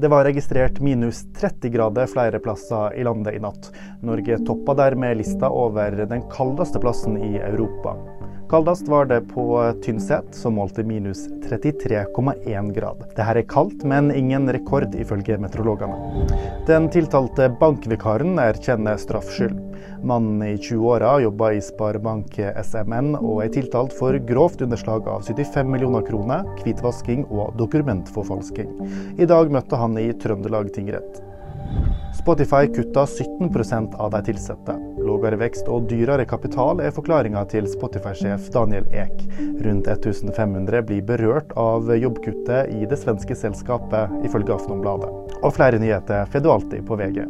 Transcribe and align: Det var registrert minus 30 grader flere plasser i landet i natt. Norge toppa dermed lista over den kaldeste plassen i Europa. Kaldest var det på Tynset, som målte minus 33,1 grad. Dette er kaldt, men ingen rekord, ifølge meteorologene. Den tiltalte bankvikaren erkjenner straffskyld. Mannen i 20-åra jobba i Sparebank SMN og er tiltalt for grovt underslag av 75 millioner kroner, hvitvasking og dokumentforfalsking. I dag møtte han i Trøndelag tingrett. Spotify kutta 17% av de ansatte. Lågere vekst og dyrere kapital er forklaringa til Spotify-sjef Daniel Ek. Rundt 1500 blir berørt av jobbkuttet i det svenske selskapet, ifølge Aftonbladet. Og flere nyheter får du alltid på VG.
Det 0.00 0.08
var 0.08 0.24
registrert 0.24 0.80
minus 0.80 1.32
30 1.32 1.68
grader 1.68 2.06
flere 2.06 2.38
plasser 2.38 2.94
i 2.94 3.04
landet 3.04 3.34
i 3.34 3.38
natt. 3.42 3.72
Norge 4.02 4.36
toppa 4.46 4.74
dermed 4.78 5.16
lista 5.18 5.50
over 5.50 5.90
den 6.06 6.22
kaldeste 6.30 6.78
plassen 6.78 7.16
i 7.18 7.32
Europa. 7.38 7.96
Kaldest 8.48 8.88
var 8.88 9.04
det 9.04 9.20
på 9.20 9.72
Tynset, 9.84 10.34
som 10.34 10.54
målte 10.54 10.84
minus 10.84 11.28
33,1 11.28 12.72
grad. 12.72 13.02
Dette 13.10 13.26
er 13.28 13.42
kaldt, 13.44 13.84
men 13.84 14.08
ingen 14.08 14.48
rekord, 14.48 14.94
ifølge 14.96 15.36
meteorologene. 15.36 16.24
Den 16.64 16.88
tiltalte 16.88 17.50
bankvikaren 17.60 18.40
erkjenner 18.40 18.96
straffskyld. 18.96 19.60
Mannen 20.00 20.40
i 20.46 20.54
20-åra 20.56 21.18
jobba 21.26 21.52
i 21.58 21.60
Sparebank 21.60 22.40
SMN 22.64 23.18
og 23.18 23.44
er 23.44 23.52
tiltalt 23.52 23.92
for 23.92 24.16
grovt 24.30 24.64
underslag 24.64 25.04
av 25.12 25.28
75 25.28 25.68
millioner 25.68 26.08
kroner, 26.08 26.48
hvitvasking 26.64 27.26
og 27.28 27.52
dokumentforfalsking. 27.60 28.72
I 29.20 29.28
dag 29.28 29.52
møtte 29.52 29.76
han 29.76 30.00
i 30.00 30.08
Trøndelag 30.24 30.72
tingrett. 30.72 31.20
Spotify 32.16 32.64
kutta 32.72 33.04
17% 33.04 33.98
av 34.00 34.16
de 34.16 34.38
ansatte. 34.38 34.80
Lågere 35.08 35.38
vekst 35.40 35.68
og 35.72 35.86
dyrere 35.88 36.26
kapital 36.28 36.82
er 36.84 36.92
forklaringa 36.92 37.44
til 37.48 37.68
Spotify-sjef 37.70 38.50
Daniel 38.52 38.84
Ek. 38.92 39.24
Rundt 39.64 39.88
1500 39.88 40.84
blir 40.90 41.02
berørt 41.08 41.54
av 41.56 41.88
jobbkuttet 41.96 42.74
i 42.76 42.84
det 42.88 43.00
svenske 43.00 43.36
selskapet, 43.38 44.12
ifølge 44.28 44.56
Aftonbladet. 44.58 45.10
Og 45.40 45.54
flere 45.56 45.80
nyheter 45.80 46.28
får 46.28 46.44
du 46.44 46.52
alltid 46.52 46.86
på 46.88 47.00
VG. 47.00 47.24